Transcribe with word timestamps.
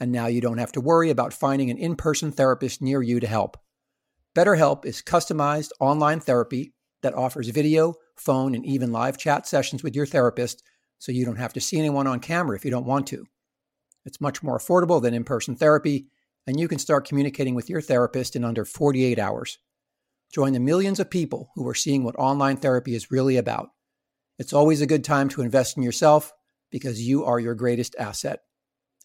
And 0.00 0.12
now 0.12 0.26
you 0.26 0.40
don't 0.40 0.58
have 0.58 0.72
to 0.72 0.80
worry 0.80 1.10
about 1.10 1.32
finding 1.32 1.70
an 1.70 1.78
in 1.78 1.96
person 1.96 2.30
therapist 2.30 2.80
near 2.80 3.02
you 3.02 3.20
to 3.20 3.26
help. 3.26 3.56
BetterHelp 4.34 4.84
is 4.84 5.02
customized 5.02 5.70
online 5.80 6.20
therapy 6.20 6.72
that 7.02 7.14
offers 7.14 7.48
video, 7.48 7.94
phone, 8.16 8.54
and 8.54 8.64
even 8.64 8.92
live 8.92 9.18
chat 9.18 9.46
sessions 9.46 9.82
with 9.82 9.96
your 9.96 10.06
therapist 10.06 10.62
so 10.98 11.12
you 11.12 11.24
don't 11.24 11.36
have 11.36 11.52
to 11.54 11.60
see 11.60 11.78
anyone 11.78 12.06
on 12.06 12.20
camera 12.20 12.56
if 12.56 12.64
you 12.64 12.70
don't 12.70 12.86
want 12.86 13.06
to. 13.08 13.24
It's 14.04 14.20
much 14.20 14.42
more 14.42 14.58
affordable 14.58 15.02
than 15.02 15.14
in 15.14 15.24
person 15.24 15.54
therapy, 15.54 16.08
and 16.46 16.58
you 16.58 16.68
can 16.68 16.78
start 16.78 17.06
communicating 17.06 17.54
with 17.54 17.68
your 17.68 17.80
therapist 17.80 18.36
in 18.36 18.44
under 18.44 18.64
48 18.64 19.18
hours. 19.18 19.58
Join 20.32 20.52
the 20.52 20.60
millions 20.60 21.00
of 21.00 21.10
people 21.10 21.50
who 21.54 21.66
are 21.66 21.74
seeing 21.74 22.04
what 22.04 22.16
online 22.16 22.56
therapy 22.56 22.94
is 22.94 23.10
really 23.10 23.36
about. 23.36 23.70
It's 24.38 24.52
always 24.52 24.80
a 24.80 24.86
good 24.86 25.04
time 25.04 25.28
to 25.30 25.42
invest 25.42 25.76
in 25.76 25.82
yourself 25.82 26.32
because 26.70 27.00
you 27.00 27.24
are 27.24 27.40
your 27.40 27.54
greatest 27.54 27.96
asset. 27.98 28.40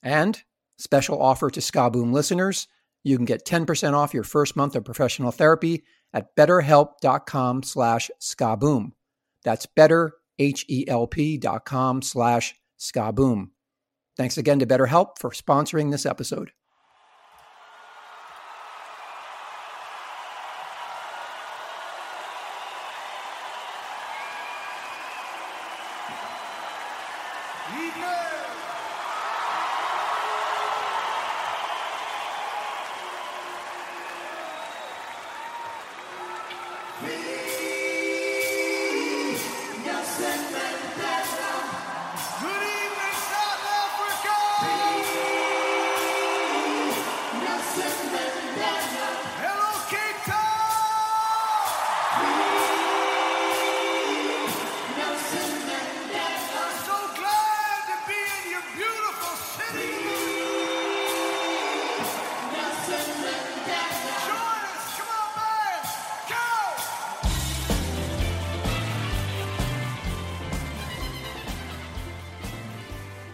And 0.02 0.41
special 0.77 1.22
offer 1.22 1.50
to 1.50 1.59
Skaboom 1.59 2.12
listeners, 2.12 2.68
you 3.04 3.18
can 3.18 3.26
get 3.26 3.45
10% 3.45 3.94
off 3.94 4.13
your 4.13 4.23
first 4.23 4.55
month 4.55 4.76
of 4.76 4.85
professional 4.85 5.32
therapy 5.32 5.84
at 6.13 6.35
betterhelp.com 6.35 7.63
slash 7.63 8.12
skaboom. 8.21 8.91
That's 9.44 9.66
betterhelp.com 9.66 12.01
slash 12.01 12.55
skaboom. 12.79 13.48
Thanks 14.16 14.38
again 14.38 14.60
to 14.60 14.68
BetterHelp 14.68 15.18
for 15.20 15.32
sponsoring 15.32 15.91
this 15.91 16.05
episode. 16.05 16.51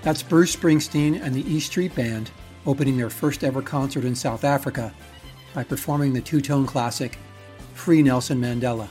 That's 0.01 0.23
Bruce 0.23 0.55
Springsteen 0.55 1.21
and 1.21 1.35
the 1.35 1.45
E 1.51 1.59
Street 1.59 1.93
Band 1.93 2.31
opening 2.65 2.97
their 2.97 3.09
first 3.09 3.43
ever 3.43 3.61
concert 3.61 4.05
in 4.05 4.15
South 4.15 4.43
Africa 4.43 4.93
by 5.53 5.63
performing 5.63 6.13
the 6.13 6.21
two 6.21 6.39
tone 6.39 6.65
classic 6.65 7.17
Free 7.73 8.01
Nelson 8.01 8.39
Mandela. 8.39 8.87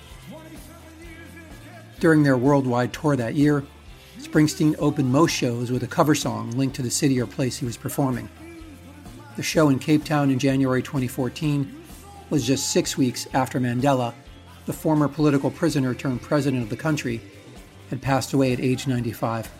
During 1.98 2.22
their 2.22 2.36
worldwide 2.36 2.92
tour 2.92 3.16
that 3.16 3.34
year, 3.34 3.64
Springsteen 4.18 4.74
opened 4.78 5.10
most 5.10 5.32
shows 5.32 5.70
with 5.70 5.82
a 5.82 5.86
cover 5.86 6.14
song 6.14 6.50
linked 6.52 6.76
to 6.76 6.82
the 6.82 6.90
city 6.90 7.20
or 7.20 7.26
place 7.26 7.56
he 7.56 7.64
was 7.64 7.76
performing. 7.76 8.28
The 9.36 9.42
show 9.42 9.68
in 9.68 9.78
Cape 9.78 10.04
Town 10.04 10.30
in 10.30 10.38
January 10.38 10.82
2014 10.82 11.84
was 12.28 12.46
just 12.46 12.70
six 12.70 12.98
weeks 12.98 13.26
after 13.32 13.58
Mandela, 13.58 14.12
the 14.66 14.72
former 14.72 15.08
political 15.08 15.50
prisoner 15.50 15.94
turned 15.94 16.20
president 16.20 16.62
of 16.62 16.68
the 16.68 16.76
country, 16.76 17.22
had 17.88 18.02
passed 18.02 18.34
away 18.34 18.52
at 18.52 18.60
age 18.60 18.86
95. 18.86 19.50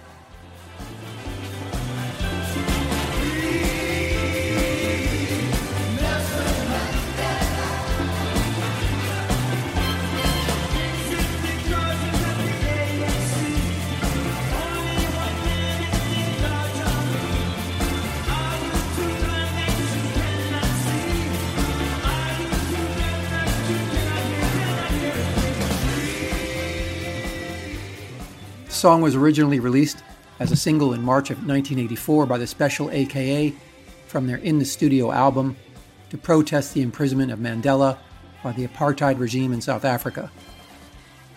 Song 28.78 29.00
was 29.00 29.16
originally 29.16 29.58
released 29.58 30.04
as 30.38 30.52
a 30.52 30.56
single 30.56 30.92
in 30.92 31.02
March 31.02 31.30
of 31.30 31.38
1984 31.38 32.26
by 32.26 32.38
the 32.38 32.46
Special 32.46 32.88
AKA 32.92 33.52
from 34.06 34.28
their 34.28 34.36
In 34.36 34.60
the 34.60 34.64
Studio 34.64 35.10
album 35.10 35.56
to 36.10 36.16
protest 36.16 36.74
the 36.74 36.82
imprisonment 36.82 37.32
of 37.32 37.40
Mandela 37.40 37.98
by 38.44 38.52
the 38.52 38.68
apartheid 38.68 39.18
regime 39.18 39.52
in 39.52 39.60
South 39.60 39.84
Africa. 39.84 40.30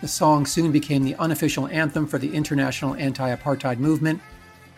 The 0.02 0.06
song 0.06 0.46
soon 0.46 0.70
became 0.70 1.02
the 1.02 1.16
unofficial 1.16 1.66
anthem 1.66 2.06
for 2.06 2.16
the 2.16 2.32
international 2.32 2.94
anti 2.94 3.34
apartheid 3.34 3.78
movement 3.78 4.22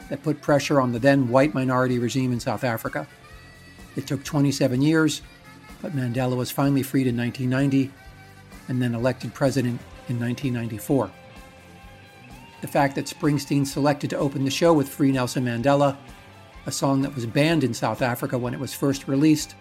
that 0.09 0.23
put 0.23 0.41
pressure 0.41 0.81
on 0.81 0.93
the 0.93 0.99
then 0.99 1.29
white 1.29 1.53
minority 1.53 1.99
regime 1.99 2.33
in 2.33 2.41
South 2.41 2.65
Africa. 2.65 3.07
It 3.95 4.07
took 4.07 4.25
27 4.25 4.81
years, 4.81 5.21
but 5.83 5.95
Mandela 5.95 6.35
was 6.35 6.51
finally 6.51 6.83
freed 6.83 7.09
in 7.09 7.17
1990 7.17 7.93
and 8.69 8.81
then 8.81 8.95
elected 8.95 9.35
president 9.35 9.81
in 10.09 10.19
1994 10.19 11.11
the 12.65 12.69
fact 12.69 12.95
that 12.95 13.05
Springsteen 13.05 13.67
selected 13.67 14.09
to 14.09 14.17
open 14.17 14.43
the 14.43 14.51
show 14.51 14.73
with 14.73 14.89
Free 14.89 15.13
Nelson 15.13 15.45
Mandela, 15.45 15.99
a 16.65 16.73
song 16.73 17.03
that 17.03 17.15
was 17.15 17.27
banned 17.27 17.63
in 17.63 17.75
South 17.75 18.01
Africa 18.01 18.39
when 18.39 18.55
it 18.55 18.59
was 18.59 18.73
first 18.73 19.07
released, 19.07 19.55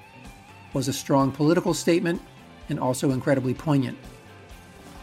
was 0.71 0.87
a 0.87 0.93
strong 0.93 1.29
political 1.29 1.73
statement 1.73 2.21
and 2.69 2.79
also 2.79 3.11
incredibly 3.11 3.53
poignant. 3.53 3.97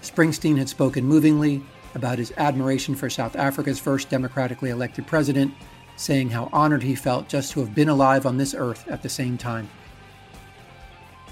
Springsteen 0.01 0.57
had 0.57 0.67
spoken 0.67 1.05
movingly 1.05 1.63
about 1.95 2.17
his 2.17 2.33
admiration 2.39 2.95
for 2.95 3.11
South 3.11 3.37
Africa's 3.37 3.79
first 3.79 4.09
democratically 4.09 4.71
elected 4.71 5.07
president, 5.07 5.53
saying 5.97 6.31
how 6.31 6.49
honored 6.55 6.83
he 6.83 6.95
felt 6.95 7.29
just 7.29 7.53
to 7.53 7.61
have 7.61 7.75
been 7.75 7.91
alive 7.91 8.25
on 8.25 8.39
this 8.39 8.55
earth 8.55 8.89
at 8.89 9.03
the 9.03 9.11
same 9.11 9.37
time. 9.37 9.69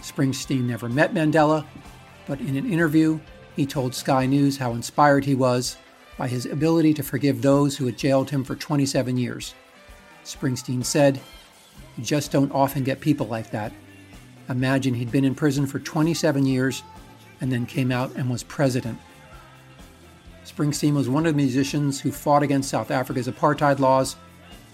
Springsteen 0.02 0.64
never 0.64 0.90
met 0.90 1.14
Mandela, 1.14 1.64
but 2.26 2.40
in 2.40 2.58
an 2.58 2.70
interview, 2.70 3.18
he 3.56 3.64
told 3.64 3.94
Sky 3.94 4.26
News 4.26 4.58
how 4.58 4.72
inspired 4.72 5.24
he 5.24 5.34
was 5.34 5.78
by 6.18 6.26
his 6.28 6.44
ability 6.44 6.92
to 6.92 7.02
forgive 7.02 7.40
those 7.40 7.76
who 7.76 7.86
had 7.86 7.96
jailed 7.96 8.28
him 8.28 8.44
for 8.44 8.56
27 8.56 9.16
years. 9.16 9.54
Springsteen 10.24 10.84
said, 10.84 11.20
You 11.96 12.04
just 12.04 12.32
don't 12.32 12.52
often 12.52 12.82
get 12.84 13.00
people 13.00 13.28
like 13.28 13.50
that. 13.52 13.72
Imagine 14.50 14.94
he'd 14.94 15.12
been 15.12 15.24
in 15.24 15.34
prison 15.34 15.66
for 15.66 15.78
27 15.78 16.44
years 16.44 16.82
and 17.40 17.52
then 17.52 17.64
came 17.64 17.92
out 17.92 18.14
and 18.16 18.28
was 18.28 18.42
president. 18.42 18.98
Springsteen 20.44 20.94
was 20.94 21.08
one 21.08 21.24
of 21.24 21.34
the 21.34 21.42
musicians 21.42 22.00
who 22.00 22.10
fought 22.10 22.42
against 22.42 22.70
South 22.70 22.90
Africa's 22.90 23.28
apartheid 23.28 23.78
laws, 23.78 24.16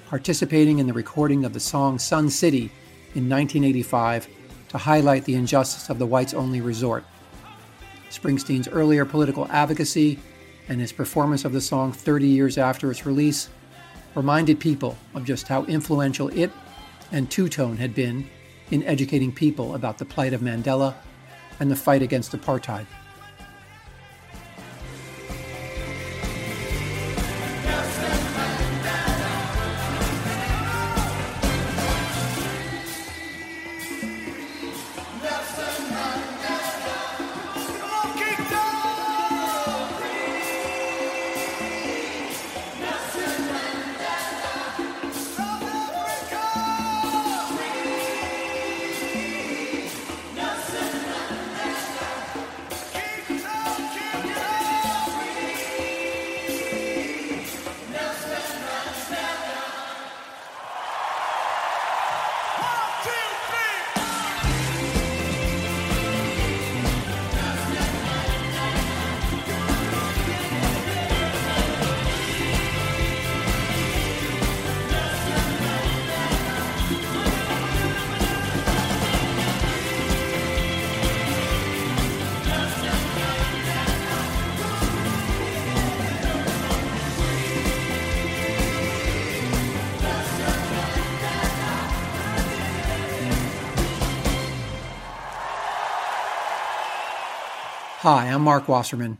participating 0.08 0.78
in 0.78 0.86
the 0.86 0.92
recording 0.92 1.44
of 1.44 1.52
the 1.52 1.60
song 1.60 1.98
Sun 1.98 2.30
City 2.30 2.72
in 3.14 3.28
1985 3.28 4.28
to 4.68 4.78
highlight 4.78 5.24
the 5.24 5.34
injustice 5.34 5.90
of 5.90 5.98
the 5.98 6.06
whites 6.06 6.32
only 6.32 6.60
resort. 6.60 7.04
Springsteen's 8.10 8.68
earlier 8.68 9.04
political 9.04 9.46
advocacy 9.50 10.18
and 10.68 10.80
his 10.80 10.92
performance 10.92 11.44
of 11.44 11.52
the 11.52 11.60
song 11.60 11.92
30 11.92 12.26
years 12.26 12.58
after 12.58 12.90
its 12.90 13.06
release 13.06 13.48
reminded 14.14 14.60
people 14.60 14.96
of 15.14 15.24
just 15.24 15.48
how 15.48 15.64
influential 15.64 16.28
it 16.28 16.50
and 17.12 17.30
Two 17.30 17.48
Tone 17.48 17.76
had 17.76 17.94
been 17.94 18.28
in 18.70 18.82
educating 18.84 19.32
people 19.32 19.74
about 19.74 19.98
the 19.98 20.04
plight 20.04 20.32
of 20.32 20.40
Mandela 20.40 20.94
and 21.60 21.70
the 21.70 21.76
fight 21.76 22.02
against 22.02 22.32
apartheid. 22.32 22.86
Hi, 98.04 98.26
I'm 98.26 98.42
Marc 98.42 98.68
Wasserman. 98.68 99.16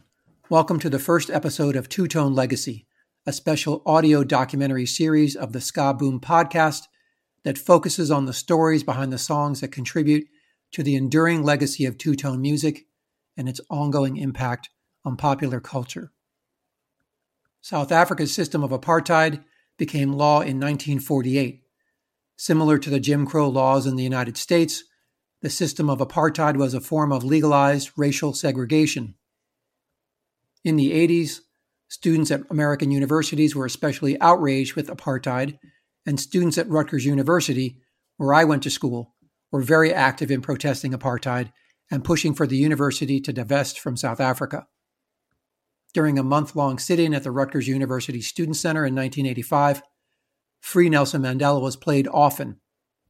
Welcome 0.51 0.79
to 0.81 0.91
the 0.91 0.99
first 0.99 1.31
episode 1.31 1.75
of 1.75 1.89
Two 1.89 2.07
Tone 2.07 2.35
Legacy, 2.35 2.87
a 3.25 3.33
special 3.33 3.81
audio 3.87 4.23
documentary 4.25 4.85
series 4.85 5.35
of 5.35 5.55
the 5.55 5.61
Ska 5.63 5.95
Boom 5.95 6.21
podcast 6.21 6.83
that 7.45 7.57
focuses 7.57 8.11
on 8.11 8.27
the 8.27 8.35
stories 8.35 8.83
behind 8.83 9.11
the 9.11 9.17
songs 9.17 9.63
that 9.63 9.73
contribute 9.73 10.27
to 10.73 10.83
the 10.83 10.97
enduring 10.97 11.43
legacy 11.43 11.87
of 11.87 11.97
two 11.97 12.15
tone 12.15 12.43
music 12.43 12.85
and 13.39 13.49
its 13.49 13.59
ongoing 13.71 14.19
impact 14.19 14.69
on 15.03 15.17
popular 15.17 15.61
culture. 15.61 16.13
South 17.63 17.91
Africa's 17.91 18.35
system 18.35 18.63
of 18.63 18.71
apartheid 18.71 19.43
became 19.79 20.13
law 20.13 20.41
in 20.41 20.61
1948. 20.61 21.63
Similar 22.37 22.77
to 22.77 22.91
the 22.91 23.01
Jim 23.01 23.25
Crow 23.25 23.49
laws 23.49 23.87
in 23.87 23.97
the 23.97 24.05
United 24.05 24.37
States, 24.37 24.85
the 25.45 25.51
system 25.51 25.91
of 25.91 25.99
apartheid 25.99 26.57
was 26.57 26.73
a 26.73 26.81
form 26.81 27.13
of 27.13 27.23
legalized 27.23 27.91
racial 27.99 28.33
segregation. 28.33 29.15
In 30.65 30.77
the 30.77 30.91
80s, 30.91 31.41
students 31.87 32.31
at 32.31 32.41
American 32.49 32.91
universities 32.91 33.55
were 33.55 33.67
especially 33.67 34.19
outraged 34.23 34.75
with 34.75 34.89
apartheid, 34.89 35.59
and 36.07 36.19
students 36.19 36.57
at 36.57 36.71
Rutgers 36.71 37.05
University, 37.05 37.77
where 38.17 38.33
I 38.33 38.45
went 38.45 38.63
to 38.63 38.71
school, 38.71 39.17
were 39.53 39.61
very 39.61 39.93
active 39.93 40.31
in 40.31 40.41
protesting 40.41 40.93
apartheid 40.93 41.53
and 41.91 42.03
pushing 42.03 42.33
for 42.33 42.47
the 42.47 42.57
university 42.57 43.21
to 43.21 43.31
divest 43.31 43.79
from 43.79 43.99
South 43.99 44.21
Africa. 44.21 44.67
During 45.93 46.19
a 46.19 46.23
month 46.23 46.57
long 46.57 46.79
sit 46.79 46.99
in 46.99 47.13
at 47.13 47.23
the 47.23 47.31
Rutgers 47.31 47.69
University 47.69 48.23
Student 48.23 48.57
Center 48.57 48.87
in 48.87 48.95
1985, 48.95 49.83
Free 50.61 50.89
Nelson 50.89 51.21
Mandela 51.21 51.61
was 51.61 51.77
played 51.77 52.09
often, 52.11 52.61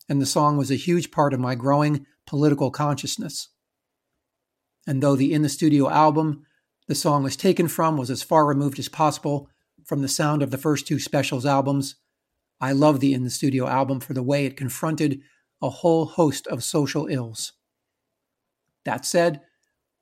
and 0.08 0.20
the 0.20 0.26
song 0.26 0.56
was 0.56 0.72
a 0.72 0.74
huge 0.74 1.12
part 1.12 1.32
of 1.32 1.38
my 1.38 1.54
growing 1.54 2.04
political 2.26 2.70
consciousness. 2.70 3.48
And 4.86 5.02
though 5.02 5.16
the 5.16 5.32
In 5.32 5.42
the 5.42 5.48
Studio 5.48 5.88
album 5.88 6.44
the 6.86 6.94
song 6.94 7.22
was 7.22 7.36
taken 7.36 7.66
from 7.66 7.96
was 7.96 8.10
as 8.10 8.22
far 8.22 8.44
removed 8.44 8.78
as 8.78 8.90
possible 8.90 9.48
from 9.84 10.02
the 10.02 10.08
sound 10.08 10.42
of 10.42 10.50
the 10.50 10.58
first 10.58 10.86
two 10.86 10.98
specials 10.98 11.46
albums, 11.46 11.96
I 12.60 12.72
love 12.72 13.00
the 13.00 13.14
In 13.14 13.24
the 13.24 13.30
Studio 13.30 13.66
album 13.66 14.00
for 14.00 14.12
the 14.12 14.22
way 14.22 14.44
it 14.44 14.56
confronted 14.56 15.20
a 15.62 15.70
whole 15.70 16.04
host 16.04 16.46
of 16.46 16.62
social 16.62 17.06
ills. 17.06 17.52
That 18.84 19.06
said, 19.06 19.40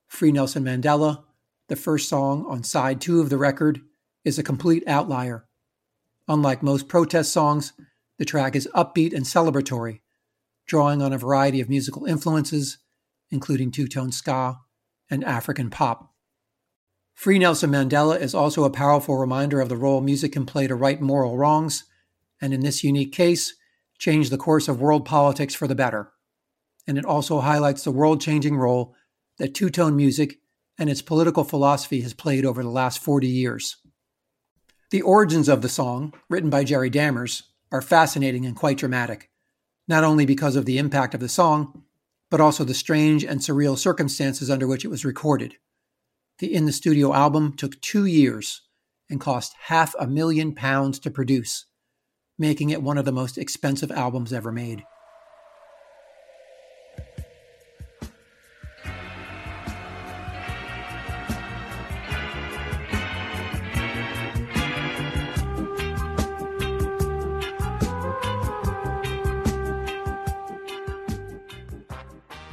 Free 0.09 0.33
Nelson 0.33 0.65
Mandela, 0.65 1.25
the 1.69 1.77
first 1.77 2.09
song 2.09 2.45
on 2.49 2.65
side 2.65 3.01
two 3.01 3.21
of 3.21 3.31
the 3.31 3.39
record, 3.39 3.81
is 4.25 4.39
a 4.39 4.43
complete 4.43 4.83
outlier. 4.87 5.47
Unlike 6.29 6.63
most 6.63 6.89
protest 6.89 7.33
songs, 7.33 7.73
the 8.19 8.25
track 8.25 8.55
is 8.55 8.69
upbeat 8.75 9.15
and 9.15 9.25
celebratory, 9.25 10.02
drawing 10.67 11.03
on 11.03 11.13
a 11.13 11.19
variety 11.19 11.61
of 11.61 11.69
musical 11.69 12.05
influences, 12.07 12.79
including 13.31 13.71
two 13.71 13.89
tone 13.89 14.13
ska 14.13 14.59
and 15.11 15.25
African 15.25 15.71
pop. 15.71 16.13
Free 17.15 17.39
Nelson 17.39 17.71
Mandela 17.71 18.19
is 18.19 18.35
also 18.35 18.65
a 18.65 18.71
powerful 18.71 19.17
reminder 19.17 19.61
of 19.61 19.69
the 19.69 19.77
role 19.77 20.01
music 20.01 20.33
can 20.33 20.47
play 20.47 20.67
to 20.67 20.75
right 20.75 21.01
moral 21.01 21.37
wrongs, 21.37 21.85
and 22.41 22.55
in 22.55 22.61
this 22.61 22.83
unique 22.83 23.13
case, 23.13 23.55
change 23.99 24.31
the 24.31 24.39
course 24.39 24.67
of 24.69 24.81
world 24.81 25.05
politics 25.05 25.55
for 25.55 25.69
the 25.69 25.75
better. 25.75 26.13
And 26.87 26.99
it 26.99 27.05
also 27.05 27.41
highlights 27.41 27.85
the 27.85 27.93
world 27.93 28.21
changing 28.21 28.57
role 28.57 28.95
that 29.39 29.55
two 29.55 29.71
tone 29.71 29.95
music 29.95 30.39
and 30.79 30.91
its 30.91 31.03
political 31.03 31.45
philosophy 31.45 32.01
has 32.01 32.15
played 32.15 32.45
over 32.45 32.63
the 32.63 32.69
last 32.69 32.99
40 32.99 33.29
years. 33.29 33.77
The 34.91 35.03
origins 35.03 35.49
of 35.49 35.63
the 35.63 35.69
song, 35.69 36.13
written 36.29 36.51
by 36.51 36.65
Jerry 36.65 36.91
Dammers, 36.91 37.45
are 37.71 37.83
fascinating 37.83 38.45
and 38.45 38.57
quite 38.57 38.79
dramatic 38.79 39.31
not 39.89 40.05
only 40.05 40.27
because 40.27 40.57
of 40.57 40.65
the 40.65 40.79
impact 40.79 41.15
of 41.15 41.21
the 41.21 41.29
song, 41.29 41.85
but 42.31 42.41
also 42.41 42.65
the 42.65 42.75
strange 42.75 43.25
and 43.25 43.41
surreal 43.41 43.77
circumstances 43.77 44.51
under 44.51 44.67
which 44.67 44.85
it 44.85 44.89
was 44.89 45.05
recorded. 45.05 45.57
The 46.39 46.55
In 46.55 46.67
the 46.67 46.73
Studio 46.73 47.13
album 47.13 47.55
took 47.57 47.81
two 47.81 48.07
years 48.07 48.63
and 49.11 49.21
cost 49.21 49.55
half 49.67 49.95
a 49.99 50.07
million 50.07 50.55
pounds 50.55 50.99
to 51.01 51.11
produce, 51.11 51.67
making 52.39 52.71
it 52.71 52.83
one 52.83 52.97
of 52.97 53.05
the 53.05 53.13
most 53.13 53.37
expensive 53.37 53.91
albums 53.91 54.33
ever 54.33 54.51
made. 54.51 54.85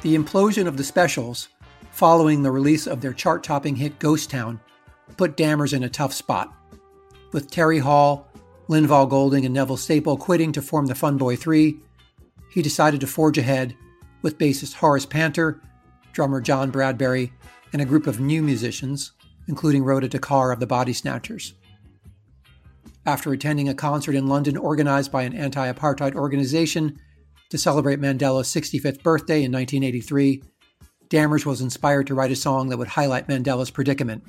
The 0.09 0.17
implosion 0.17 0.65
of 0.65 0.75
the 0.75 0.83
specials, 0.83 1.49
following 1.91 2.41
the 2.41 2.49
release 2.49 2.87
of 2.87 2.99
their 2.99 3.13
chart 3.13 3.43
topping 3.43 3.75
hit 3.75 3.99
Ghost 3.99 4.31
Town, 4.31 4.59
put 5.17 5.37
Dammers 5.37 5.71
in 5.71 5.83
a 5.83 5.89
tough 5.89 6.13
spot. 6.13 6.51
With 7.31 7.51
Terry 7.51 7.77
Hall, 7.77 8.27
Lynval 8.67 9.07
Golding, 9.07 9.45
and 9.45 9.53
Neville 9.53 9.77
Staple 9.77 10.17
quitting 10.17 10.51
to 10.53 10.63
form 10.63 10.87
the 10.87 10.95
Funboy 10.95 11.37
Three, 11.37 11.77
he 12.49 12.63
decided 12.63 13.01
to 13.01 13.05
forge 13.05 13.37
ahead 13.37 13.75
with 14.23 14.39
bassist 14.39 14.73
Horace 14.73 15.05
Panter, 15.05 15.61
drummer 16.11 16.41
John 16.41 16.71
Bradbury, 16.71 17.31
and 17.71 17.79
a 17.79 17.85
group 17.85 18.07
of 18.07 18.19
new 18.19 18.41
musicians, 18.41 19.11
including 19.47 19.83
Rhoda 19.83 20.07
Dakar 20.07 20.51
of 20.51 20.59
the 20.59 20.65
Body 20.65 20.93
Snatchers. 20.93 21.53
After 23.05 23.31
attending 23.31 23.69
a 23.69 23.75
concert 23.75 24.15
in 24.15 24.25
London 24.25 24.57
organized 24.57 25.11
by 25.11 25.21
an 25.21 25.35
anti 25.35 25.71
apartheid 25.71 26.15
organization, 26.15 26.99
to 27.49 27.57
celebrate 27.57 27.99
Mandela's 27.99 28.47
65th 28.47 29.01
birthday 29.01 29.43
in 29.43 29.51
1983, 29.51 30.43
Dammers 31.09 31.45
was 31.45 31.61
inspired 31.61 32.07
to 32.07 32.15
write 32.15 32.31
a 32.31 32.35
song 32.35 32.69
that 32.69 32.77
would 32.77 32.87
highlight 32.87 33.27
Mandela's 33.27 33.71
predicament. 33.71 34.23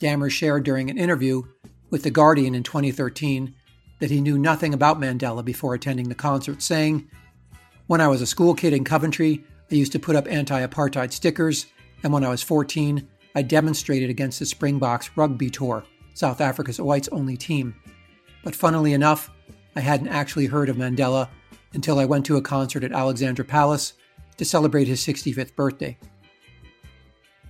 Dammers 0.00 0.32
shared 0.32 0.64
during 0.64 0.90
an 0.90 0.98
interview 0.98 1.42
with 1.90 2.02
The 2.02 2.10
Guardian 2.10 2.54
in 2.54 2.64
2013 2.64 3.54
that 4.00 4.10
he 4.10 4.20
knew 4.20 4.36
nothing 4.36 4.74
about 4.74 4.98
Mandela 4.98 5.44
before 5.44 5.74
attending 5.74 6.08
the 6.08 6.14
concert, 6.16 6.60
saying, 6.60 7.08
When 7.86 8.00
I 8.00 8.08
was 8.08 8.20
a 8.20 8.26
school 8.26 8.54
kid 8.54 8.72
in 8.72 8.82
Coventry, 8.82 9.44
I 9.70 9.76
used 9.76 9.92
to 9.92 10.00
put 10.00 10.16
up 10.16 10.26
anti 10.28 10.66
apartheid 10.66 11.12
stickers, 11.12 11.66
and 12.02 12.12
when 12.12 12.24
I 12.24 12.28
was 12.28 12.42
14, 12.42 13.08
I 13.36 13.42
demonstrated 13.42 14.10
against 14.10 14.40
the 14.40 14.46
Springboks 14.46 15.10
rugby 15.16 15.50
tour, 15.50 15.84
South 16.14 16.40
Africa's 16.40 16.80
whites 16.80 17.08
only 17.12 17.36
team. 17.36 17.76
But 18.42 18.56
funnily 18.56 18.92
enough, 18.92 19.30
I 19.76 19.80
hadn't 19.80 20.08
actually 20.08 20.46
heard 20.46 20.68
of 20.68 20.76
Mandela 20.76 21.28
until 21.74 21.98
I 21.98 22.04
went 22.04 22.26
to 22.26 22.36
a 22.36 22.42
concert 22.42 22.84
at 22.84 22.92
Alexandra 22.92 23.44
Palace 23.44 23.94
to 24.36 24.44
celebrate 24.44 24.88
his 24.88 25.00
65th 25.00 25.54
birthday. 25.54 25.98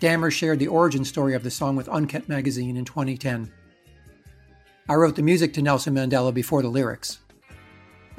Dammers 0.00 0.34
shared 0.34 0.58
the 0.58 0.68
origin 0.68 1.04
story 1.04 1.34
of 1.34 1.42
the 1.42 1.50
song 1.50 1.76
with 1.76 1.88
Uncut 1.88 2.28
magazine 2.28 2.76
in 2.76 2.84
2010. 2.84 3.52
I 4.88 4.94
wrote 4.94 5.14
the 5.14 5.22
music 5.22 5.54
to 5.54 5.62
Nelson 5.62 5.94
Mandela 5.94 6.34
before 6.34 6.60
the 6.60 6.68
lyrics. 6.68 7.20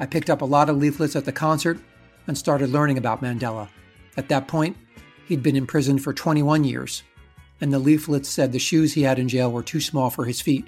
I 0.00 0.06
picked 0.06 0.30
up 0.30 0.40
a 0.40 0.46
lot 0.46 0.70
of 0.70 0.78
leaflets 0.78 1.14
at 1.14 1.24
the 1.24 1.32
concert 1.32 1.78
and 2.26 2.36
started 2.36 2.70
learning 2.70 2.98
about 2.98 3.22
Mandela. 3.22 3.68
At 4.16 4.28
that 4.30 4.48
point, 4.48 4.76
he'd 5.26 5.42
been 5.42 5.56
in 5.56 5.66
prison 5.66 5.98
for 5.98 6.12
21 6.12 6.64
years, 6.64 7.02
and 7.60 7.72
the 7.72 7.78
leaflets 7.78 8.28
said 8.28 8.50
the 8.50 8.58
shoes 8.58 8.94
he 8.94 9.02
had 9.02 9.18
in 9.18 9.28
jail 9.28 9.52
were 9.52 9.62
too 9.62 9.80
small 9.80 10.08
for 10.08 10.24
his 10.24 10.40
feet, 10.40 10.66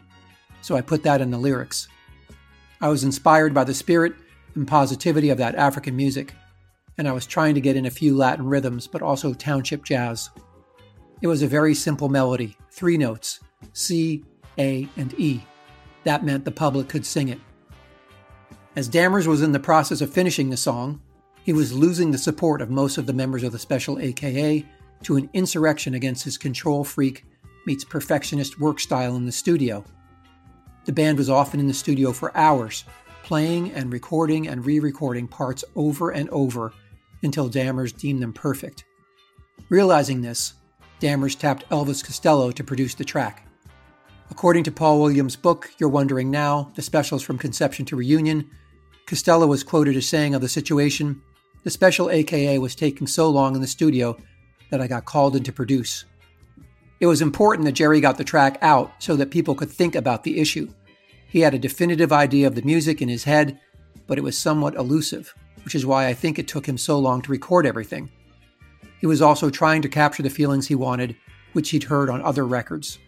so 0.60 0.76
I 0.76 0.80
put 0.80 1.02
that 1.04 1.20
in 1.20 1.30
the 1.30 1.38
lyrics. 1.38 1.88
I 2.80 2.88
was 2.88 3.04
inspired 3.04 3.54
by 3.54 3.64
the 3.64 3.74
spirit 3.74 4.14
and 4.56 4.66
positivity 4.66 5.30
of 5.30 5.38
that 5.38 5.54
African 5.54 5.96
music, 5.96 6.34
and 6.98 7.06
I 7.06 7.12
was 7.12 7.26
trying 7.26 7.54
to 7.54 7.60
get 7.60 7.76
in 7.76 7.86
a 7.86 7.90
few 7.90 8.16
Latin 8.16 8.46
rhythms, 8.46 8.86
but 8.86 9.02
also 9.02 9.32
township 9.34 9.84
jazz. 9.84 10.30
It 11.22 11.26
was 11.26 11.42
a 11.42 11.46
very 11.46 11.74
simple 11.74 12.08
melody, 12.08 12.56
three 12.70 12.96
notes 12.96 13.40
C, 13.72 14.24
A, 14.58 14.88
and 14.96 15.14
E. 15.18 15.42
That 16.04 16.24
meant 16.24 16.44
the 16.44 16.50
public 16.50 16.88
could 16.88 17.06
sing 17.06 17.28
it. 17.28 17.40
As 18.76 18.88
Dammers 18.88 19.26
was 19.26 19.42
in 19.42 19.52
the 19.52 19.60
process 19.60 20.00
of 20.00 20.12
finishing 20.12 20.50
the 20.50 20.56
song, 20.56 21.00
he 21.42 21.52
was 21.52 21.72
losing 21.72 22.10
the 22.10 22.18
support 22.18 22.60
of 22.60 22.70
most 22.70 22.98
of 22.98 23.06
the 23.06 23.12
members 23.12 23.42
of 23.42 23.52
the 23.52 23.58
Special 23.58 23.98
AKA 23.98 24.66
to 25.04 25.16
an 25.16 25.30
insurrection 25.32 25.94
against 25.94 26.24
his 26.24 26.36
control 26.36 26.84
freak 26.84 27.24
meets 27.66 27.84
perfectionist 27.84 28.60
work 28.60 28.80
style 28.80 29.16
in 29.16 29.26
the 29.26 29.32
studio. 29.32 29.84
The 30.84 30.92
band 30.92 31.18
was 31.18 31.30
often 31.30 31.60
in 31.60 31.66
the 31.66 31.74
studio 31.74 32.12
for 32.12 32.36
hours, 32.36 32.84
playing 33.26 33.72
and 33.72 33.92
recording 33.92 34.46
and 34.46 34.64
re 34.64 34.78
recording 34.78 35.26
parts 35.26 35.64
over 35.74 36.10
and 36.10 36.30
over 36.30 36.72
until 37.24 37.50
Dammers 37.50 37.92
deemed 37.92 38.22
them 38.22 38.32
perfect. 38.32 38.84
Realizing 39.68 40.22
this, 40.22 40.54
Dammers 41.00 41.36
tapped 41.36 41.68
Elvis 41.70 42.04
Costello 42.04 42.52
to 42.52 42.62
produce 42.62 42.94
the 42.94 43.04
track. 43.04 43.48
According 44.30 44.62
to 44.62 44.70
Paul 44.70 45.00
Williams' 45.00 45.34
book, 45.34 45.72
You're 45.78 45.88
Wondering 45.88 46.30
Now 46.30 46.70
The 46.76 46.82
Specials 46.82 47.20
from 47.20 47.36
Conception 47.36 47.84
to 47.86 47.96
Reunion, 47.96 48.48
Costello 49.06 49.48
was 49.48 49.64
quoted 49.64 49.96
as 49.96 50.08
saying 50.08 50.36
of 50.36 50.40
the 50.40 50.48
situation, 50.48 51.20
The 51.64 51.70
special 51.70 52.08
AKA 52.08 52.58
was 52.58 52.76
taking 52.76 53.08
so 53.08 53.28
long 53.28 53.56
in 53.56 53.60
the 53.60 53.66
studio 53.66 54.16
that 54.70 54.80
I 54.80 54.86
got 54.86 55.04
called 55.04 55.34
in 55.34 55.42
to 55.42 55.52
produce. 55.52 56.04
It 57.00 57.06
was 57.06 57.20
important 57.20 57.64
that 57.64 57.72
Jerry 57.72 58.00
got 58.00 58.18
the 58.18 58.24
track 58.24 58.56
out 58.62 58.92
so 59.02 59.16
that 59.16 59.32
people 59.32 59.56
could 59.56 59.70
think 59.70 59.96
about 59.96 60.22
the 60.22 60.38
issue. 60.38 60.72
He 61.36 61.42
had 61.42 61.52
a 61.52 61.58
definitive 61.58 62.14
idea 62.14 62.46
of 62.46 62.54
the 62.54 62.62
music 62.62 63.02
in 63.02 63.10
his 63.10 63.24
head, 63.24 63.60
but 64.06 64.16
it 64.16 64.22
was 64.24 64.38
somewhat 64.38 64.74
elusive, 64.74 65.34
which 65.66 65.74
is 65.74 65.84
why 65.84 66.06
I 66.06 66.14
think 66.14 66.38
it 66.38 66.48
took 66.48 66.64
him 66.64 66.78
so 66.78 66.98
long 66.98 67.20
to 67.20 67.30
record 67.30 67.66
everything. 67.66 68.08
he 69.02 69.06
was 69.06 69.20
also 69.20 69.50
trying 69.50 69.82
to 69.82 69.88
capture 69.90 70.22
the 70.22 70.30
feelings 70.30 70.66
he 70.66 70.74
wanted, 70.74 71.14
which 71.52 71.68
he'd 71.68 71.82
heard 71.82 72.08
on 72.08 72.22
other 72.22 72.46
records. 72.46 72.98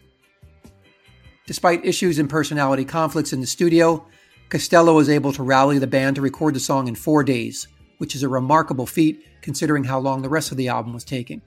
Despite 1.46 1.86
issues 1.86 2.18
and 2.18 2.28
personality 2.28 2.84
conflicts 2.84 3.32
in 3.32 3.40
the 3.40 3.46
studio, 3.46 4.06
Costello 4.50 4.94
was 4.94 5.08
able 5.08 5.32
to 5.32 5.42
rally 5.42 5.78
the 5.78 5.86
band 5.86 6.16
to 6.16 6.20
record 6.20 6.52
the 6.52 6.60
song 6.60 6.86
in 6.86 6.96
four 6.96 7.24
days, 7.24 7.66
which 7.96 8.14
is 8.14 8.22
a 8.22 8.28
remarkable 8.28 8.84
feat 8.84 9.24
considering 9.40 9.84
how 9.84 9.98
long 9.98 10.20
the 10.20 10.28
rest 10.28 10.50
of 10.50 10.58
the 10.58 10.68
album 10.68 10.92
was 10.92 11.02
taking. 11.02 11.40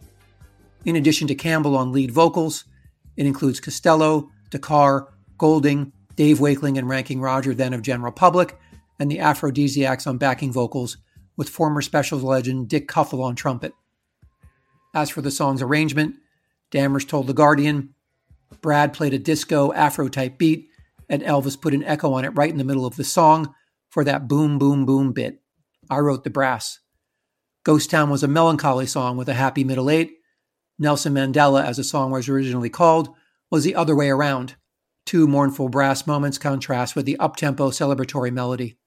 In 0.86 0.96
addition 0.96 1.28
to 1.28 1.36
Campbell 1.36 1.78
on 1.78 1.92
lead 1.92 2.10
vocals, 2.10 2.66
it 3.18 3.28
includes 3.28 3.60
Costello, 3.60 4.32
Dakar, 4.50 5.14
Golding, 5.38 5.94
Dave 6.22 6.40
Wakeling, 6.40 6.78
and 6.78 6.88
Ranking 6.88 7.20
Roger, 7.20 7.56
then 7.56 7.74
of 7.74 7.82
General 7.82 8.12
Public, 8.12 8.56
and 9.00 9.10
the 9.10 9.18
Aphrodisiacs 9.18 10.06
on 10.06 10.20
backing 10.20 10.54
vocals, 10.54 10.98
with 11.36 11.50
former 11.50 11.82
Specials 11.82 12.22
legend 12.22 12.70
Dick 12.70 12.88
Cuthell 12.88 13.24
on 13.24 13.36
trumpet. 13.36 13.74
As 14.94 15.10
for 15.10 15.24
the 15.24 15.32
song's 15.32 15.64
arrangement, 15.64 16.18
Dammers 16.70 17.06
told 17.06 17.26
The 17.26 17.34
Guardian, 17.34 17.96
Brad 18.62 18.94
played 18.94 19.16
a 19.16 19.18
disco 19.18 19.74
Afro 19.74 20.10
type 20.10 20.38
beat, 20.38 20.70
and 21.10 21.24
Elvis 21.24 21.60
put 21.60 21.74
an 21.74 21.84
echo 21.86 22.14
on 22.14 22.24
it 22.24 22.38
right 22.38 22.52
in 22.52 22.60
the 22.60 22.64
middle 22.64 22.86
of 22.86 22.98
the 22.98 23.04
song 23.04 23.56
for 23.90 24.04
that 24.04 24.28
boom, 24.28 24.60
boom, 24.60 24.86
boom 24.86 25.14
bit. 25.14 25.42
I 25.90 25.98
wrote 25.98 26.24
the 26.24 26.30
brass. 26.30 26.82
Ghost 27.64 27.90
Town 27.90 28.12
was 28.12 28.22
a 28.22 28.28
melancholy 28.28 28.86
song 28.86 29.18
with 29.18 29.28
a 29.28 29.34
happy 29.34 29.64
middle 29.64 29.90
eight. 29.90 30.12
Nelson 30.78 31.16
Mandela, 31.16 31.66
as 31.66 31.78
the 31.78 31.84
song 31.84 32.12
was 32.12 32.30
originally 32.30 32.70
called, 32.70 33.10
was 33.50 33.64
the 33.64 33.74
other 33.74 33.96
way 33.96 34.12
around. 34.12 34.56
Two 35.12 35.28
mournful 35.28 35.68
brass 35.68 36.08
moments 36.08 36.38
contrast 36.38 36.96
with 36.96 37.06
the 37.06 37.18
uptempo 37.20 37.70
celebratory 37.70 38.32
melody. 38.32 38.78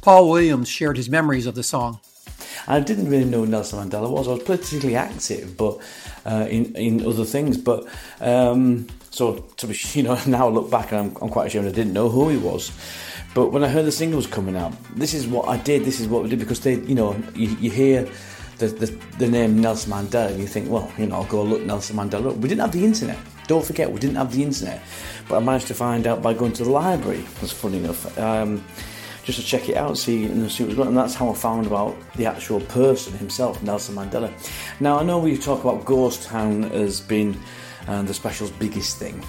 Paul 0.00 0.28
Williams 0.28 0.68
shared 0.68 0.96
his 0.96 1.08
memories 1.08 1.46
of 1.46 1.54
the 1.54 1.62
song. 1.62 2.00
I 2.68 2.80
didn't 2.80 3.08
really 3.08 3.24
know 3.24 3.44
Nelson 3.44 3.78
Mandela 3.78 4.10
was. 4.10 4.28
I 4.28 4.32
was 4.32 4.42
politically 4.42 4.96
active, 4.96 5.56
but 5.56 5.78
uh, 6.24 6.46
in 6.50 6.74
in 6.76 7.06
other 7.06 7.24
things. 7.24 7.56
But 7.56 7.86
um, 8.20 8.86
so 9.10 9.44
to 9.56 9.66
be, 9.66 9.76
you 9.92 10.02
know, 10.02 10.18
now 10.26 10.48
I 10.48 10.50
look 10.50 10.70
back 10.70 10.92
and 10.92 11.00
I'm, 11.00 11.16
I'm 11.22 11.28
quite 11.28 11.46
ashamed 11.46 11.66
I 11.66 11.72
didn't 11.72 11.92
know 11.92 12.08
who 12.08 12.28
he 12.28 12.36
was. 12.36 12.72
But 13.34 13.52
when 13.52 13.62
I 13.62 13.68
heard 13.68 13.84
the 13.84 13.92
single 13.92 14.16
was 14.16 14.26
coming 14.26 14.56
out, 14.56 14.72
this 14.94 15.12
is 15.12 15.26
what 15.26 15.46
I 15.48 15.58
did. 15.58 15.84
This 15.84 16.00
is 16.00 16.08
what 16.08 16.22
we 16.22 16.30
did 16.30 16.38
because 16.38 16.60
they, 16.60 16.76
you 16.76 16.94
know, 16.94 17.14
you, 17.34 17.48
you 17.60 17.70
hear 17.70 18.08
the, 18.56 18.68
the, 18.68 18.86
the 19.18 19.28
name 19.28 19.60
Nelson 19.60 19.92
Mandela 19.92 20.30
and 20.30 20.40
you 20.40 20.46
think, 20.46 20.70
well, 20.70 20.90
you 20.96 21.06
know, 21.06 21.16
I'll 21.16 21.24
go 21.24 21.42
look 21.42 21.62
Nelson 21.62 21.96
Mandela. 21.96 22.30
up. 22.30 22.36
We 22.36 22.48
didn't 22.48 22.62
have 22.62 22.72
the 22.72 22.84
internet. 22.84 23.18
Don't 23.46 23.64
forget, 23.64 23.92
we 23.92 24.00
didn't 24.00 24.16
have 24.16 24.34
the 24.34 24.42
internet. 24.42 24.82
But 25.28 25.36
I 25.36 25.40
managed 25.40 25.66
to 25.66 25.74
find 25.74 26.06
out 26.06 26.22
by 26.22 26.32
going 26.32 26.52
to 26.54 26.64
the 26.64 26.70
library. 26.70 27.24
That's 27.40 27.52
funny 27.52 27.76
enough. 27.76 28.18
Um, 28.18 28.64
just 29.26 29.40
to 29.40 29.44
check 29.44 29.68
it 29.68 29.76
out, 29.76 29.98
see 29.98 30.24
and 30.24 30.50
see 30.50 30.62
what 30.62 30.68
was 30.68 30.76
going. 30.76 30.88
And 30.88 30.96
that's 30.96 31.14
how 31.14 31.28
I 31.28 31.34
found 31.34 31.66
about 31.66 31.96
the 32.14 32.26
actual 32.26 32.60
person 32.60 33.12
himself, 33.18 33.60
Nelson 33.62 33.96
Mandela. 33.96 34.32
Now 34.80 34.98
I 34.98 35.02
know 35.02 35.18
we 35.18 35.36
talk 35.36 35.60
about 35.64 35.84
Ghost 35.84 36.22
Town 36.22 36.64
as 36.66 37.00
being 37.00 37.36
uh, 37.88 38.02
the 38.02 38.14
special's 38.14 38.52
biggest 38.52 38.98
thing, 38.98 39.22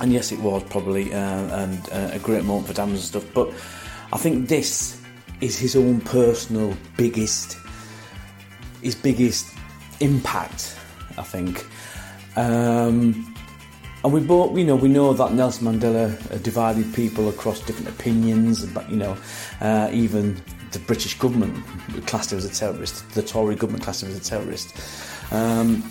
and 0.00 0.12
yes, 0.12 0.32
it 0.32 0.38
was 0.40 0.62
probably 0.64 1.12
uh, 1.14 1.62
and 1.62 1.88
uh, 1.90 2.10
a 2.12 2.18
great 2.18 2.44
moment 2.44 2.68
for 2.68 2.74
Dammers 2.74 2.90
and 2.90 2.98
stuff. 2.98 3.24
But 3.32 3.52
I 4.12 4.18
think 4.18 4.48
this 4.48 5.00
is 5.40 5.58
his 5.58 5.76
own 5.76 6.02
personal 6.02 6.76
biggest, 6.98 7.56
his 8.82 8.94
biggest 8.94 9.52
impact. 10.00 10.76
I 11.18 11.22
think. 11.22 11.66
Um, 12.36 13.34
and 14.06 14.14
we 14.14 14.20
both, 14.20 14.56
you 14.56 14.62
know, 14.62 14.76
we 14.76 14.88
know 14.88 15.12
that 15.14 15.32
Nelson 15.32 15.66
Mandela 15.66 16.40
divided 16.40 16.94
people 16.94 17.28
across 17.28 17.58
different 17.58 17.88
opinions, 17.88 18.64
but 18.66 18.88
you 18.88 18.96
know, 18.96 19.16
uh, 19.60 19.90
even 19.92 20.40
the 20.70 20.78
British 20.78 21.18
government 21.18 21.66
classed 22.06 22.30
him 22.30 22.38
as 22.38 22.44
a 22.44 22.54
terrorist, 22.54 23.10
the 23.14 23.22
Tory 23.22 23.56
government 23.56 23.82
classed 23.82 24.04
him 24.04 24.10
as 24.10 24.16
a 24.16 24.20
terrorist. 24.20 24.80
Um, 25.32 25.82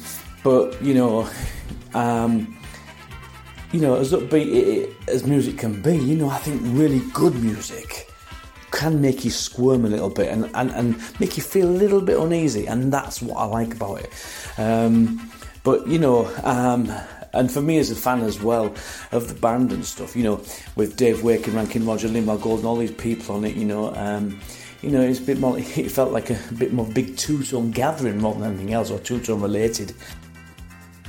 but 0.45 0.81
you 0.81 0.93
know, 0.93 1.29
um, 1.93 2.57
you 3.73 3.81
know, 3.81 3.95
as 3.95 4.13
upbeat 4.13 4.95
as 5.09 5.25
music 5.25 5.57
can 5.57 5.81
be, 5.81 5.97
you 5.97 6.15
know, 6.15 6.29
I 6.29 6.37
think 6.37 6.61
really 6.63 7.01
good 7.11 7.35
music 7.43 8.09
can 8.71 9.01
make 9.01 9.25
you 9.25 9.31
squirm 9.31 9.83
a 9.83 9.89
little 9.89 10.09
bit 10.09 10.29
and, 10.29 10.49
and, 10.53 10.71
and 10.71 11.19
make 11.19 11.35
you 11.35 11.43
feel 11.43 11.67
a 11.67 11.77
little 11.83 11.99
bit 11.99 12.17
uneasy, 12.17 12.65
and 12.65 12.93
that's 12.93 13.21
what 13.21 13.35
I 13.35 13.43
like 13.43 13.73
about 13.73 13.99
it. 13.99 14.09
Um, 14.57 15.29
but 15.65 15.85
you 15.87 15.97
know, 15.99 16.31
um, 16.43 16.93
and 17.35 17.51
for 17.51 17.61
me 17.61 17.77
as 17.77 17.91
a 17.91 17.95
fan 17.95 18.21
as 18.21 18.41
well 18.41 18.73
of 19.11 19.27
the 19.27 19.35
band 19.35 19.71
and 19.71 19.85
stuff, 19.85 20.15
you 20.15 20.23
know, 20.23 20.41
with 20.75 20.95
Dave 20.95 21.21
Wake 21.21 21.47
and 21.47 21.55
Ranking 21.55 21.85
Roger, 21.85 22.07
Lynval 22.07 22.41
Gold, 22.41 22.65
all 22.65 22.77
these 22.77 22.91
people 22.91 23.35
on 23.35 23.45
it, 23.45 23.55
you 23.55 23.65
know, 23.65 23.93
um, 23.95 24.39
you 24.81 24.89
know, 24.89 25.01
it's 25.01 25.19
a 25.19 25.23
bit 25.23 25.39
more. 25.39 25.57
It 25.59 25.91
felt 25.91 26.11
like 26.11 26.29
a, 26.29 26.39
a 26.49 26.53
bit 26.53 26.73
more 26.73 26.85
big 26.87 27.17
two-tone 27.17 27.71
gathering 27.71 28.19
more 28.19 28.33
than 28.33 28.43
anything 28.43 28.73
else, 28.73 28.91
or 28.91 28.99
two-tone 28.99 29.41
related. 29.41 29.93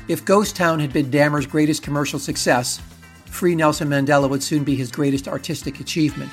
If 0.09 0.25
Ghost 0.25 0.57
Town 0.57 0.81
had 0.81 0.93
been 0.93 1.11
Dammers' 1.11 1.47
greatest 1.47 1.83
commercial 1.83 2.19
success, 2.19 2.81
Free 3.27 3.55
Nelson 3.55 3.89
Mandela 3.89 4.31
would 4.31 4.43
soon 4.43 4.65
be 4.65 4.77
his 4.77 4.91
greatest 4.91 5.29
artistic 5.29 5.81
achievement. 5.81 6.33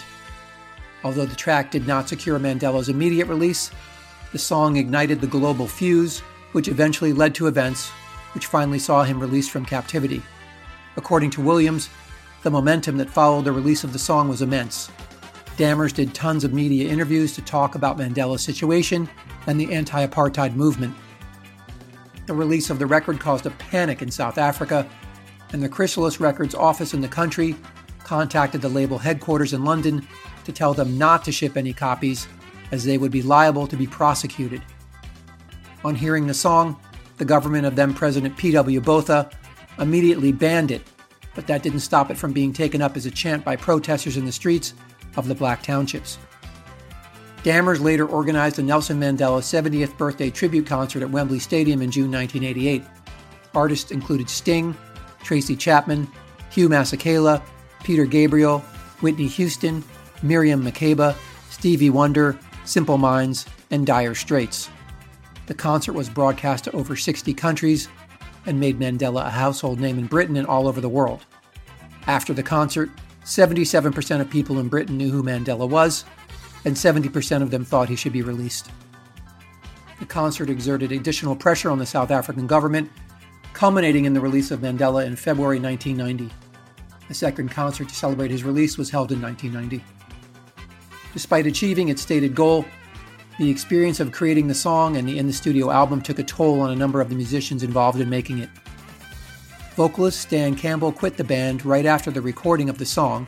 Although 1.03 1.25
the 1.25 1.35
track 1.35 1.71
did 1.71 1.85
not 1.85 2.07
secure 2.07 2.39
Mandela's 2.39 2.87
immediate 2.87 3.27
release, 3.27 3.71
the 4.31 4.39
song 4.39 4.77
ignited 4.77 5.19
the 5.19 5.27
global 5.27 5.67
fuse, 5.67 6.19
which 6.53 6.69
eventually 6.69 7.11
led 7.11 7.35
to 7.35 7.47
events 7.47 7.91
which 8.33 8.47
finally 8.47 8.79
saw 8.79 9.03
him 9.03 9.19
released 9.19 9.51
from 9.51 9.65
captivity. 9.65 10.21
According 10.95 11.31
to 11.31 11.41
Williams, 11.41 11.89
the 12.43 12.51
momentum 12.51 12.97
that 12.97 13.09
followed 13.09 13.45
the 13.45 13.51
release 13.51 13.83
of 13.83 13.93
the 13.93 13.99
song 13.99 14.27
was 14.27 14.41
immense. 14.41 14.91
Dammers 15.57 15.93
did 15.93 16.13
tons 16.13 16.43
of 16.43 16.53
media 16.53 16.89
interviews 16.89 17.33
to 17.35 17.41
talk 17.41 17.75
about 17.75 17.97
Mandela's 17.97 18.41
situation 18.41 19.07
and 19.47 19.59
the 19.59 19.71
anti 19.73 20.05
apartheid 20.05 20.55
movement. 20.55 20.95
The 22.25 22.33
release 22.33 22.69
of 22.69 22.79
the 22.79 22.85
record 22.85 23.19
caused 23.19 23.45
a 23.45 23.51
panic 23.51 24.01
in 24.01 24.09
South 24.09 24.37
Africa, 24.37 24.89
and 25.51 25.61
the 25.61 25.69
Chrysalis 25.69 26.19
Records 26.19 26.55
office 26.55 26.93
in 26.93 27.01
the 27.01 27.07
country 27.07 27.55
contacted 27.99 28.61
the 28.61 28.69
label 28.69 28.97
headquarters 28.97 29.53
in 29.53 29.63
London 29.63 30.07
to 30.45 30.51
tell 30.51 30.73
them 30.73 30.97
not 30.97 31.23
to 31.25 31.31
ship 31.31 31.55
any 31.55 31.73
copies, 31.73 32.27
as 32.71 32.83
they 32.83 32.97
would 32.97 33.11
be 33.11 33.21
liable 33.21 33.67
to 33.67 33.77
be 33.77 33.87
prosecuted. 33.87 34.61
On 35.83 35.95
hearing 35.95 36.27
the 36.27 36.33
song, 36.33 36.79
the 37.23 37.27
government 37.27 37.65
of 37.65 37.77
then 37.77 37.93
President 37.93 38.35
P.W. 38.35 38.81
Botha 38.81 39.29
immediately 39.79 40.33
banned 40.33 40.71
it, 40.71 40.81
but 41.35 41.47
that 41.47 41.63
didn't 41.63 41.79
stop 41.79 42.11
it 42.11 42.17
from 42.17 42.33
being 42.33 42.51
taken 42.51 42.81
up 42.81 42.97
as 42.97 43.05
a 43.05 43.11
chant 43.11 43.45
by 43.45 43.55
protesters 43.55 44.17
in 44.17 44.25
the 44.25 44.31
streets 44.31 44.73
of 45.15 45.29
the 45.29 45.33
black 45.33 45.63
townships. 45.63 46.17
Dammers 47.43 47.79
later 47.79 48.05
organized 48.05 48.59
a 48.59 48.61
Nelson 48.61 48.99
Mandela 48.99 49.39
70th 49.39 49.97
birthday 49.97 50.29
tribute 50.29 50.67
concert 50.67 51.01
at 51.01 51.11
Wembley 51.11 51.39
Stadium 51.39 51.81
in 51.81 51.91
June 51.91 52.11
1988. 52.11 52.83
Artists 53.55 53.91
included 53.91 54.29
Sting, 54.29 54.75
Tracy 55.23 55.55
Chapman, 55.55 56.09
Hugh 56.51 56.67
Masekela, 56.67 57.41
Peter 57.85 58.03
Gabriel, 58.05 58.59
Whitney 58.99 59.27
Houston, 59.27 59.81
Miriam 60.23 60.61
Makeba, 60.61 61.15
Stevie 61.49 61.89
Wonder, 61.89 62.37
Simple 62.65 62.97
Minds, 62.97 63.45
and 63.71 63.87
Dire 63.87 64.13
Straits. 64.13 64.69
The 65.45 65.53
concert 65.53 65.93
was 65.93 66.09
broadcast 66.09 66.63
to 66.65 66.71
over 66.71 66.95
60 66.95 67.33
countries 67.33 67.89
and 68.45 68.59
made 68.59 68.79
Mandela 68.79 69.25
a 69.25 69.29
household 69.29 69.79
name 69.79 69.99
in 69.99 70.07
Britain 70.07 70.37
and 70.37 70.47
all 70.47 70.67
over 70.67 70.81
the 70.81 70.89
world. 70.89 71.25
After 72.07 72.33
the 72.33 72.43
concert, 72.43 72.89
77% 73.23 74.21
of 74.21 74.29
people 74.29 74.59
in 74.59 74.67
Britain 74.67 74.97
knew 74.97 75.11
who 75.11 75.23
Mandela 75.23 75.67
was, 75.67 76.05
and 76.65 76.75
70% 76.75 77.41
of 77.41 77.51
them 77.51 77.63
thought 77.63 77.89
he 77.89 77.95
should 77.95 78.13
be 78.13 78.21
released. 78.21 78.69
The 79.99 80.05
concert 80.05 80.49
exerted 80.49 80.91
additional 80.91 81.35
pressure 81.35 81.69
on 81.69 81.79
the 81.79 81.85
South 81.85 82.11
African 82.11 82.47
government, 82.47 82.91
culminating 83.53 84.05
in 84.05 84.13
the 84.13 84.19
release 84.19 84.51
of 84.51 84.59
Mandela 84.59 85.05
in 85.05 85.15
February 85.15 85.59
1990. 85.59 86.33
A 87.09 87.13
second 87.13 87.51
concert 87.51 87.89
to 87.89 87.95
celebrate 87.95 88.31
his 88.31 88.43
release 88.43 88.77
was 88.77 88.89
held 88.89 89.11
in 89.11 89.21
1990. 89.21 89.83
Despite 91.13 91.45
achieving 91.45 91.89
its 91.89 92.01
stated 92.01 92.33
goal, 92.33 92.65
the 93.39 93.49
experience 93.49 93.99
of 93.99 94.11
creating 94.11 94.47
the 94.47 94.53
song 94.53 94.97
and 94.97 95.07
the 95.07 95.17
in 95.17 95.25
the 95.25 95.33
studio 95.33 95.71
album 95.71 96.01
took 96.01 96.19
a 96.19 96.23
toll 96.23 96.61
on 96.61 96.71
a 96.71 96.75
number 96.75 97.01
of 97.01 97.09
the 97.09 97.15
musicians 97.15 97.63
involved 97.63 97.99
in 97.99 98.09
making 98.09 98.39
it. 98.39 98.49
Vocalist 99.75 100.21
Stan 100.21 100.55
Campbell 100.55 100.91
quit 100.91 101.17
the 101.17 101.23
band 101.23 101.65
right 101.65 101.85
after 101.85 102.11
the 102.11 102.21
recording 102.21 102.69
of 102.69 102.77
the 102.77 102.85
song 102.85 103.25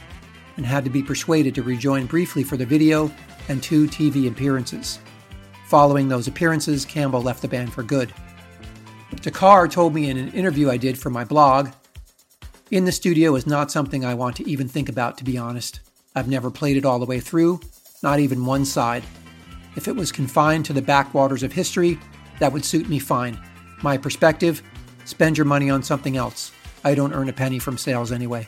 and 0.58 0.66
had 0.66 0.84
to 0.84 0.92
be 0.92 1.02
persuaded 1.02 1.56
to 1.56 1.64
rejoin 1.64 2.06
briefly 2.06 2.44
for 2.44 2.56
the 2.56 2.66
video 2.66 3.12
and 3.50 3.64
two 3.64 3.88
TV 3.88 4.28
appearances. 4.30 5.00
Following 5.68 6.08
those 6.08 6.28
appearances, 6.28 6.86
Campbell 6.86 7.24
left 7.24 7.42
the 7.42 7.48
band 7.48 7.74
for 7.74 7.82
good. 7.82 8.14
Dakar 9.22 9.68
told 9.68 9.96
me 9.96 10.10
in 10.10 10.18
an 10.18 10.32
interview 10.34 10.70
I 10.70 10.78
did 10.78 10.98
for 11.00 11.10
my 11.10 11.24
blog 11.24 11.70
In 12.70 12.86
the 12.86 12.92
studio 12.92 13.36
is 13.36 13.48
not 13.48 13.72
something 13.72 14.06
I 14.06 14.14
want 14.14 14.36
to 14.38 14.50
even 14.50 14.68
think 14.68 14.90
about, 14.90 15.18
to 15.18 15.24
be 15.24 15.38
honest. 15.38 15.80
I've 16.16 16.28
never 16.28 16.52
played 16.52 16.78
it 16.78 16.86
all 16.86 17.00
the 17.00 17.06
way 17.06 17.20
through, 17.20 17.60
not 18.04 18.20
even 18.20 18.46
one 18.46 18.66
side. 18.66 19.04
If 19.76 19.88
it 19.88 19.96
was 19.96 20.12
confined 20.12 20.66
to 20.66 20.74
the 20.74 20.82
backwaters 20.82 21.44
of 21.44 21.52
history, 21.52 22.00
that 22.40 22.52
would 22.52 22.66
suit 22.66 22.90
me 22.90 23.00
fine. 23.00 23.40
My 23.84 23.98
perspective 23.98 24.62
spend 25.06 25.38
your 25.38 25.46
money 25.46 25.70
on 25.70 25.84
something 25.84 26.18
else. 26.18 26.52
I 26.84 26.96
don't 26.96 27.14
earn 27.14 27.30
a 27.30 27.34
penny 27.34 27.60
from 27.60 27.78
sales 27.78 28.12
anyway. 28.12 28.48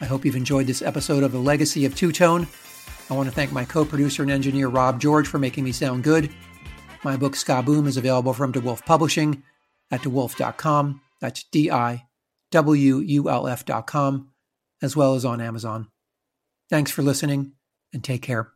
I 0.00 0.06
hope 0.06 0.24
you've 0.24 0.36
enjoyed 0.36 0.66
this 0.66 0.82
episode 0.82 1.22
of 1.22 1.32
The 1.32 1.38
Legacy 1.38 1.84
of 1.84 1.94
Two 1.94 2.12
Tone. 2.12 2.46
I 3.10 3.14
want 3.14 3.28
to 3.28 3.34
thank 3.34 3.52
my 3.52 3.64
co 3.64 3.84
producer 3.84 4.22
and 4.22 4.30
engineer 4.30 4.68
Rob 4.68 5.00
George 5.00 5.26
for 5.26 5.38
making 5.38 5.64
me 5.64 5.72
sound 5.72 6.04
good. 6.04 6.30
My 7.02 7.16
book 7.16 7.36
Ska 7.36 7.62
Boom 7.62 7.86
is 7.86 7.96
available 7.96 8.32
from 8.32 8.52
DiWulf 8.52 8.84
Publishing 8.84 9.42
at 9.90 10.00
diwulf.com. 10.00 11.00
That's 11.20 11.44
D 11.44 11.70
I 11.70 12.06
W 12.50 12.98
U 12.98 13.30
L 13.30 13.46
F.com, 13.46 14.30
as 14.82 14.96
well 14.96 15.14
as 15.14 15.24
on 15.24 15.40
Amazon. 15.40 15.88
Thanks 16.70 16.90
for 16.90 17.02
listening 17.02 17.52
and 17.92 18.02
take 18.02 18.22
care. 18.22 18.52